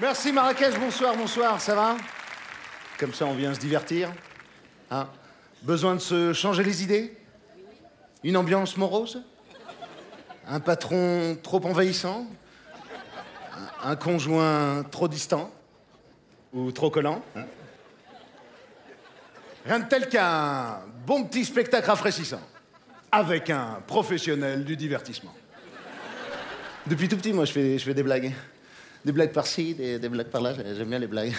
Merci 0.00 0.32
Marrakech, 0.32 0.76
bonsoir, 0.80 1.16
bonsoir, 1.16 1.60
ça 1.60 1.76
va? 1.76 1.96
Comme 2.98 3.14
ça 3.14 3.26
on 3.26 3.34
vient 3.34 3.54
se 3.54 3.60
divertir. 3.60 4.12
Hein? 4.90 5.06
Besoin 5.62 5.94
de 5.94 6.00
se 6.00 6.32
changer 6.32 6.64
les 6.64 6.82
idées? 6.82 7.16
Une 8.24 8.36
ambiance 8.36 8.76
morose? 8.76 9.22
Un 10.48 10.58
patron 10.58 11.38
trop 11.40 11.64
envahissant? 11.64 12.26
Un 13.84 13.94
conjoint 13.94 14.82
trop 14.90 15.06
distant? 15.06 15.52
Ou 16.52 16.72
trop 16.72 16.90
collant? 16.90 17.22
Hein? 17.36 17.44
Rien 19.64 19.78
de 19.78 19.88
tel 19.88 20.08
qu'un 20.08 20.80
bon 21.06 21.22
petit 21.22 21.44
spectacle 21.44 21.86
rafraîchissant. 21.86 22.42
Avec 23.12 23.48
un 23.48 23.80
professionnel 23.86 24.64
du 24.64 24.76
divertissement. 24.76 25.34
Depuis 26.84 27.08
tout 27.08 27.16
petit, 27.16 27.32
moi, 27.32 27.44
je 27.44 27.52
fais 27.52 27.94
des 27.94 28.02
blagues. 28.02 28.34
Des 29.04 29.12
blagues 29.12 29.32
par-ci, 29.32 29.74
des, 29.74 29.98
blagues 30.08 30.28
par-là, 30.28 30.54
j'aime 30.54 30.88
bien 30.88 30.98
les 30.98 31.06
blagues. 31.06 31.34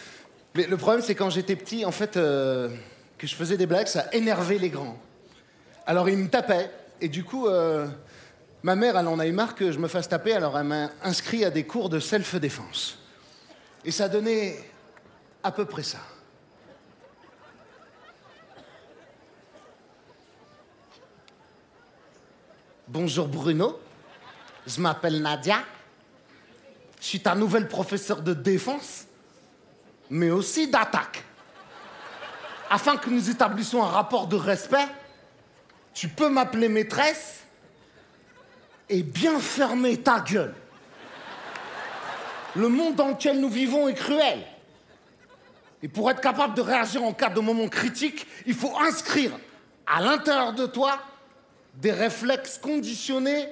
Mais 0.54 0.66
le 0.66 0.76
problème, 0.76 1.02
c'est 1.02 1.14
quand 1.14 1.30
j'étais 1.30 1.56
petit, 1.56 1.84
en 1.84 1.90
fait, 1.90 2.16
euh, 2.16 2.68
que 3.16 3.26
je 3.26 3.34
faisais 3.34 3.56
des 3.56 3.66
blagues, 3.66 3.86
ça 3.86 4.06
énervait 4.12 4.58
les 4.58 4.68
grands. 4.68 4.98
Alors 5.86 6.08
ils 6.08 6.18
me 6.18 6.28
tapaient, 6.28 6.70
et 7.00 7.08
du 7.08 7.24
coup, 7.24 7.46
euh, 7.46 7.86
ma 8.62 8.76
mère, 8.76 8.98
elle 8.98 9.06
en 9.06 9.18
a 9.18 9.26
eu 9.26 9.32
marre 9.32 9.54
que 9.54 9.72
je 9.72 9.78
me 9.78 9.88
fasse 9.88 10.08
taper, 10.08 10.34
alors 10.34 10.58
elle 10.58 10.66
m'a 10.66 10.90
inscrit 11.02 11.44
à 11.44 11.50
des 11.50 11.64
cours 11.64 11.88
de 11.88 12.00
self-défense. 12.00 12.98
Et 13.84 13.90
ça 13.90 14.08
donnait 14.08 14.58
à 15.42 15.52
peu 15.52 15.64
près 15.64 15.84
ça. 15.84 15.98
Bonjour 22.88 23.26
Bruno, 23.26 23.80
je 24.66 24.80
m'appelle 24.80 25.20
Nadia. 25.20 25.58
Je 27.06 27.10
suis 27.10 27.20
ta 27.20 27.36
nouvelle 27.36 27.68
professeure 27.68 28.20
de 28.20 28.34
défense, 28.34 29.04
mais 30.10 30.32
aussi 30.32 30.66
d'attaque. 30.66 31.22
Afin 32.68 32.96
que 32.96 33.08
nous 33.08 33.30
établissions 33.30 33.80
un 33.84 33.88
rapport 33.88 34.26
de 34.26 34.34
respect, 34.34 34.88
tu 35.94 36.08
peux 36.08 36.28
m'appeler 36.28 36.68
maîtresse 36.68 37.44
et 38.88 39.04
bien 39.04 39.38
fermer 39.38 39.98
ta 39.98 40.18
gueule. 40.18 40.52
Le 42.56 42.68
monde 42.68 42.96
dans 42.96 43.10
lequel 43.10 43.38
nous 43.38 43.50
vivons 43.50 43.86
est 43.86 43.94
cruel. 43.94 44.40
Et 45.84 45.88
pour 45.88 46.10
être 46.10 46.20
capable 46.20 46.54
de 46.54 46.60
réagir 46.60 47.04
en 47.04 47.12
cas 47.12 47.30
de 47.30 47.38
moment 47.38 47.68
critique, 47.68 48.26
il 48.46 48.54
faut 48.54 48.76
inscrire 48.80 49.30
à 49.86 50.00
l'intérieur 50.00 50.54
de 50.54 50.66
toi 50.66 50.98
des 51.72 51.92
réflexes 51.92 52.58
conditionnés 52.58 53.46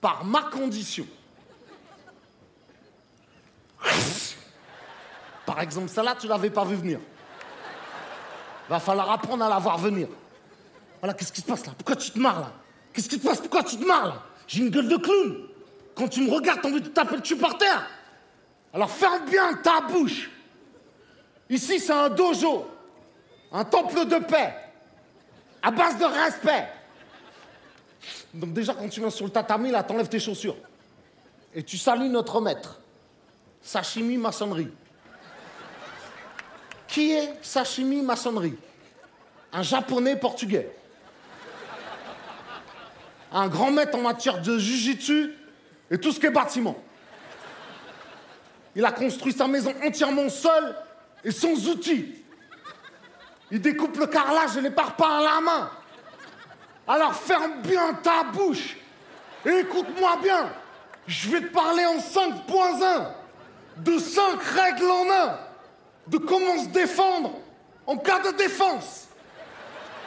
par 0.00 0.24
ma 0.24 0.42
condition. 0.42 1.06
Par 5.46 5.60
exemple, 5.60 5.88
celle-là, 5.88 6.16
tu 6.20 6.26
l'avais 6.26 6.50
pas 6.50 6.64
vu 6.64 6.76
venir. 6.76 7.00
Va 8.68 8.78
falloir 8.80 9.10
apprendre 9.10 9.44
à 9.44 9.48
la 9.48 9.58
voir 9.58 9.78
venir. 9.78 10.08
Voilà, 11.00 11.14
qu'est-ce 11.14 11.32
qui 11.32 11.40
se 11.40 11.46
passe 11.46 11.64
là? 11.64 11.72
Pourquoi 11.76 11.96
tu 11.96 12.10
te 12.10 12.18
marres 12.18 12.40
là? 12.40 12.52
Qu'est-ce 12.92 13.08
qui 13.08 13.18
te 13.18 13.26
passe? 13.26 13.40
Pourquoi 13.40 13.62
tu 13.62 13.76
te 13.76 13.84
marres 13.84 14.06
là? 14.06 14.22
J'ai 14.46 14.60
une 14.60 14.70
gueule 14.70 14.88
de 14.88 14.96
clown. 14.96 15.46
Quand 15.94 16.08
tu 16.08 16.20
me 16.20 16.32
regardes, 16.32 16.60
t'as 16.60 16.68
envie 16.68 16.80
de 16.80 16.88
taper 16.88 17.16
le 17.16 17.22
cul 17.22 17.36
par 17.36 17.56
terre. 17.56 17.88
Alors 18.72 18.90
ferme 18.90 19.24
bien 19.28 19.54
ta 19.54 19.80
bouche. 19.80 20.30
Ici, 21.48 21.80
c'est 21.80 21.92
un 21.92 22.10
dojo, 22.10 22.66
un 23.50 23.64
temple 23.64 24.04
de 24.04 24.18
paix, 24.18 24.54
à 25.62 25.70
base 25.70 25.96
de 25.98 26.04
respect. 26.04 26.68
Donc 28.34 28.52
déjà, 28.52 28.74
quand 28.74 28.88
tu 28.88 29.00
viens 29.00 29.10
sur 29.10 29.24
le 29.24 29.32
tatami, 29.32 29.70
là, 29.70 29.82
t'enlèves 29.82 30.08
tes 30.08 30.20
chaussures. 30.20 30.56
Et 31.54 31.62
tu 31.62 31.78
salues 31.78 32.10
notre 32.10 32.40
maître. 32.40 32.78
Sashimi 33.68 34.16
maçonnerie. 34.16 34.70
Qui 36.86 37.12
est 37.12 37.34
Sashimi 37.42 38.00
maçonnerie? 38.00 38.56
Un 39.52 39.62
japonais 39.62 40.16
portugais. 40.16 40.74
Un 43.30 43.46
grand 43.48 43.70
maître 43.70 43.98
en 43.98 44.00
matière 44.00 44.40
de 44.40 44.56
jujitsu 44.56 45.34
et 45.90 45.98
tout 45.98 46.12
ce 46.12 46.18
qui 46.18 46.24
est 46.24 46.30
bâtiment. 46.30 46.82
Il 48.74 48.86
a 48.86 48.92
construit 48.92 49.34
sa 49.34 49.46
maison 49.46 49.74
entièrement 49.84 50.30
seul 50.30 50.74
et 51.22 51.30
sans 51.30 51.68
outils. 51.68 52.24
Il 53.50 53.60
découpe 53.60 53.98
le 53.98 54.06
carrelage 54.06 54.56
et 54.56 54.62
les 54.62 54.70
parpaings 54.70 55.18
à 55.18 55.22
la 55.22 55.40
main. 55.42 55.70
Alors 56.86 57.12
ferme 57.12 57.60
bien 57.60 57.92
ta 58.02 58.24
bouche 58.32 58.78
et 59.44 59.58
écoute-moi 59.58 60.20
bien. 60.22 60.50
Je 61.06 61.28
vais 61.28 61.42
te 61.42 61.52
parler 61.52 61.84
en 61.84 61.98
5.1 61.98 63.18
de 63.78 63.98
5 63.98 64.42
règles 64.42 64.90
en 64.90 65.10
un 65.10 65.38
de 66.06 66.18
comment 66.18 66.62
se 66.62 66.68
défendre 66.68 67.32
en 67.86 67.96
cas 67.96 68.20
de 68.20 68.36
défense. 68.36 69.08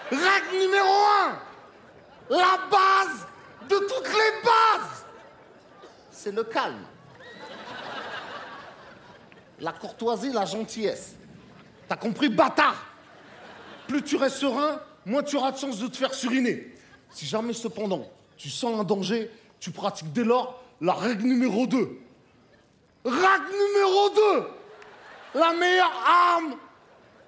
Règle 0.09 0.65
numéro 0.65 0.87
1 0.87 1.51
la 2.31 2.59
base 2.71 3.27
de 3.69 3.75
toutes 3.75 4.07
les 4.07 4.43
bases. 4.43 5.05
C'est 6.09 6.31
le 6.31 6.43
calme. 6.43 6.85
La 9.59 9.73
courtoisie, 9.73 10.31
la 10.31 10.45
gentillesse. 10.45 11.15
T'as 11.87 11.97
compris, 11.97 12.29
bâtard? 12.29 12.85
Plus 13.87 14.01
tu 14.01 14.15
restes 14.15 14.37
serein, 14.37 14.79
moins 15.05 15.23
tu 15.23 15.35
auras 15.35 15.51
de 15.51 15.57
chance 15.57 15.77
de 15.77 15.87
te 15.87 15.97
faire 15.97 16.13
suriner. 16.13 16.73
Si 17.09 17.25
jamais, 17.25 17.53
cependant, 17.53 18.09
tu 18.37 18.49
sens 18.49 18.79
un 18.79 18.83
danger, 18.85 19.29
tu 19.59 19.71
pratiques 19.71 20.13
dès 20.13 20.23
lors 20.23 20.63
la 20.79 20.93
règle 20.93 21.23
numéro 21.23 21.67
2. 21.67 21.99
Règle 23.03 23.51
numéro 23.51 24.09
2 24.09 24.47
La 25.35 25.53
meilleure 25.53 26.03
arme 26.05 26.55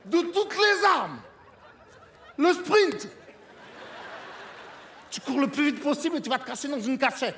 de 0.06 0.22
toutes 0.22 0.56
les 0.56 0.86
armes. 0.86 1.20
Le 2.38 2.54
sprint. 2.54 3.08
Tu 5.10 5.22
cours 5.22 5.40
le 5.40 5.48
plus 5.48 5.72
vite 5.72 5.84
possible 5.84 6.18
et 6.18 6.22
tu 6.22 6.30
vas 6.30 6.40
te 6.40 6.46
casser 6.46 6.68
dans 6.68 6.80
une 6.80 6.98
cachette. 6.98 7.36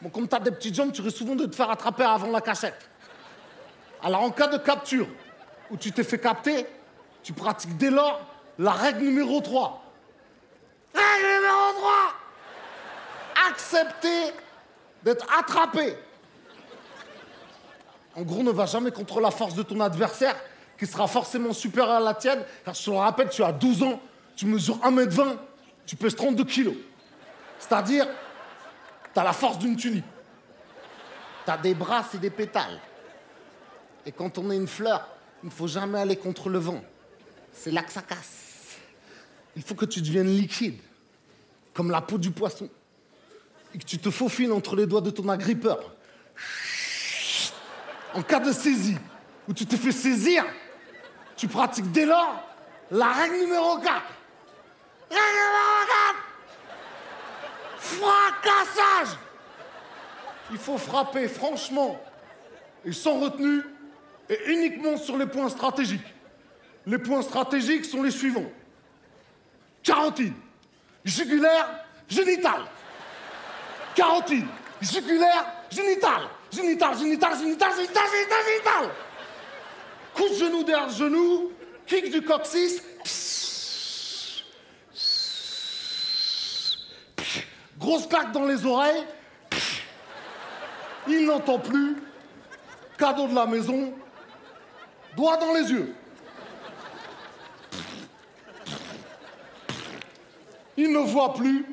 Bon, 0.00 0.08
comme 0.08 0.28
tu 0.28 0.34
as 0.34 0.40
des 0.40 0.50
petites 0.50 0.74
jambes, 0.74 0.92
tu 0.92 1.02
risques 1.02 1.18
souvent 1.18 1.34
de 1.34 1.46
te 1.46 1.54
faire 1.54 1.70
attraper 1.70 2.02
avant 2.02 2.30
la 2.30 2.40
cachette. 2.40 2.88
Alors, 4.02 4.22
en 4.22 4.30
cas 4.30 4.48
de 4.48 4.58
capture 4.58 5.06
où 5.70 5.76
tu 5.76 5.92
t'es 5.92 6.04
fait 6.04 6.18
capter, 6.18 6.66
tu 7.22 7.32
pratiques 7.32 7.76
dès 7.76 7.90
lors 7.90 8.20
la 8.58 8.72
règle 8.72 9.04
numéro 9.04 9.40
3. 9.40 9.82
Règle 10.94 11.26
numéro 11.26 11.72
3 11.76 11.92
Accepter 13.50 14.32
d'être 15.02 15.26
attrapé. 15.38 15.96
En 18.16 18.22
gros, 18.22 18.42
ne 18.42 18.50
va 18.50 18.66
jamais 18.66 18.90
contre 18.90 19.20
la 19.20 19.30
force 19.30 19.54
de 19.54 19.62
ton 19.62 19.80
adversaire, 19.80 20.36
qui 20.78 20.86
sera 20.86 21.06
forcément 21.06 21.52
supérieure 21.52 21.96
à 21.96 22.00
la 22.00 22.14
tienne, 22.14 22.44
car 22.64 22.74
je 22.74 22.84
te 22.84 22.90
le 22.90 22.96
rappelle, 22.96 23.28
tu 23.28 23.42
as 23.42 23.52
12 23.52 23.82
ans, 23.82 24.00
tu 24.36 24.46
mesures 24.46 24.78
1m20, 24.78 25.36
tu 25.86 25.96
pèses 25.96 26.16
32 26.16 26.44
kilos. 26.44 26.74
C'est-à-dire, 27.58 28.06
tu 29.12 29.20
as 29.20 29.24
la 29.24 29.32
force 29.32 29.58
d'une 29.58 29.76
tulipe. 29.76 30.04
Tu 31.44 31.50
as 31.50 31.56
des 31.58 31.74
bras 31.74 32.04
et 32.14 32.18
des 32.18 32.30
pétales. 32.30 32.80
Et 34.06 34.12
quand 34.12 34.38
on 34.38 34.50
est 34.50 34.56
une 34.56 34.66
fleur, 34.66 35.08
il 35.42 35.46
ne 35.46 35.52
faut 35.52 35.66
jamais 35.66 35.98
aller 35.98 36.16
contre 36.16 36.48
le 36.48 36.58
vent. 36.58 36.82
C'est 37.52 37.70
là 37.70 37.82
que 37.82 37.92
ça 37.92 38.02
casse. 38.02 38.76
Il 39.56 39.62
faut 39.62 39.74
que 39.74 39.84
tu 39.84 40.00
deviennes 40.00 40.34
liquide, 40.34 40.78
comme 41.72 41.90
la 41.90 42.00
peau 42.00 42.18
du 42.18 42.30
poisson. 42.30 42.68
Et 43.74 43.78
que 43.78 43.84
tu 43.84 43.98
te 43.98 44.10
faufiles 44.10 44.52
entre 44.52 44.76
les 44.76 44.86
doigts 44.86 45.00
de 45.00 45.10
ton 45.10 45.28
agrippeur. 45.28 45.94
En 48.14 48.22
cas 48.22 48.38
de 48.38 48.52
saisie, 48.52 48.96
où 49.48 49.52
tu 49.52 49.66
te 49.66 49.76
fais 49.76 49.92
saisir, 49.92 50.44
tu 51.36 51.48
pratiques 51.48 51.90
dès 51.90 52.06
lors 52.06 52.42
la 52.90 53.08
règle 53.08 53.36
numéro 53.36 53.76
4. 53.78 53.86
Règle 55.10 55.20
numéro 55.20 55.86
4 55.88 56.24
Fracassage 57.78 59.18
Il 60.52 60.58
faut 60.58 60.78
frapper 60.78 61.28
franchement 61.28 62.00
et 62.84 62.92
sans 62.92 63.18
retenue 63.18 63.62
et 64.28 64.38
uniquement 64.46 64.96
sur 64.96 65.16
les 65.16 65.26
points 65.26 65.48
stratégiques. 65.48 66.14
Les 66.86 66.98
points 66.98 67.22
stratégiques 67.22 67.84
sont 67.84 68.02
les 68.02 68.10
suivants. 68.10 68.50
Carotide, 69.82 70.34
jugulaire, 71.04 71.84
génital. 72.08 72.62
Carotide, 73.94 74.46
jugulaire, 74.80 75.46
génital. 75.70 76.22
Génital, 76.54 76.96
génital, 76.96 77.36
génital, 77.38 77.72
génital, 77.74 78.02
génital, 78.12 78.38
génital. 78.46 78.90
Coup 80.14 80.28
de 80.28 80.34
genou 80.34 80.62
derrière 80.62 80.86
le 80.86 80.92
genou, 80.92 81.52
kick 81.86 82.10
du 82.12 82.22
coccyx. 82.22 82.80
Grosse 87.78 88.06
claque 88.06 88.30
dans 88.32 88.44
les 88.44 88.64
oreilles. 88.64 89.04
Il 91.08 91.26
n'entend 91.26 91.58
plus. 91.58 91.96
Cadeau 92.96 93.26
de 93.26 93.34
la 93.34 93.46
maison. 93.46 93.92
Doigt 95.16 95.36
dans 95.36 95.54
les 95.54 95.70
yeux. 95.70 95.94
Il 100.76 100.92
ne 100.92 101.00
voit 101.00 101.34
plus. 101.34 101.66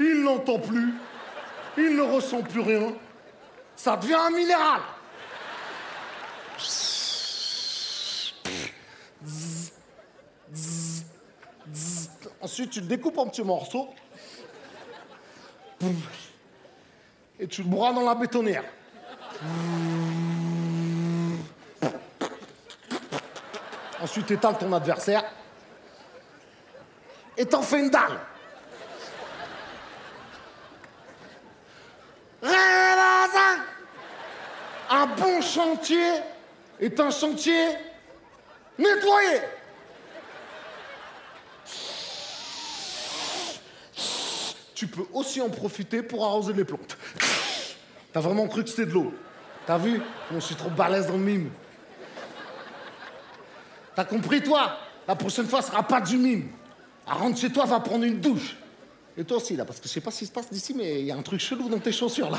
Il 0.00 0.22
n'entend 0.22 0.58
plus. 0.58 0.94
Il 1.78 1.96
ne 1.96 2.02
ressent 2.02 2.42
plus 2.42 2.60
rien 2.60 2.92
ça 3.82 3.96
devient 3.96 4.12
un 4.12 4.28
minéral. 4.28 4.82
Ensuite, 12.42 12.70
tu 12.72 12.80
le 12.82 12.86
découpes 12.86 13.16
en 13.16 13.26
petits 13.28 13.42
morceaux. 13.42 13.88
Et 17.38 17.48
tu 17.48 17.62
le 17.62 17.68
bourras 17.68 17.94
dans 17.94 18.04
la 18.04 18.14
bétonnière. 18.14 18.64
Ensuite, 24.02 24.26
tu 24.26 24.34
étales 24.34 24.58
ton 24.58 24.70
adversaire. 24.74 25.24
Et 27.34 27.46
t'en 27.46 27.62
fais 27.62 27.80
une 27.80 27.88
dalle. 27.88 28.20
Bon 35.18 35.40
chantier 35.40 36.12
est 36.80 36.98
un 37.00 37.10
chantier 37.10 37.68
nettoyé. 38.78 39.40
Tu 44.74 44.86
peux 44.86 45.04
aussi 45.12 45.42
en 45.42 45.50
profiter 45.50 46.02
pour 46.02 46.24
arroser 46.24 46.54
les 46.54 46.64
plantes. 46.64 46.96
T'as 48.12 48.20
vraiment 48.20 48.48
cru 48.48 48.64
que 48.64 48.70
c'était 48.70 48.86
de 48.86 48.92
l'eau? 48.92 49.12
T'as 49.66 49.76
vu? 49.76 50.00
Je 50.32 50.40
suis 50.40 50.54
trop 50.54 50.70
balèze 50.70 51.06
dans 51.06 51.12
le 51.12 51.18
mime. 51.18 51.50
T'as 53.94 54.04
compris, 54.04 54.42
toi? 54.42 54.78
La 55.06 55.14
prochaine 55.16 55.46
fois, 55.46 55.60
ce 55.60 55.68
sera 55.70 55.82
pas 55.82 56.00
du 56.00 56.16
mime. 56.16 56.50
À 57.06 57.14
rentre 57.14 57.38
chez 57.38 57.50
toi, 57.52 57.66
va 57.66 57.80
prendre 57.80 58.04
une 58.04 58.20
douche. 58.20 58.56
Et 59.18 59.24
toi 59.24 59.36
aussi, 59.36 59.54
là, 59.54 59.66
parce 59.66 59.80
que 59.80 59.86
je 59.88 59.92
sais 59.92 60.00
pas 60.00 60.10
ce 60.10 60.20
qui 60.20 60.26
se 60.26 60.32
passe 60.32 60.50
d'ici, 60.50 60.72
mais 60.72 61.00
il 61.00 61.06
y 61.06 61.12
a 61.12 61.16
un 61.16 61.22
truc 61.22 61.40
chelou 61.40 61.68
dans 61.68 61.78
tes 61.78 61.92
chaussures, 61.92 62.30
là. 62.30 62.38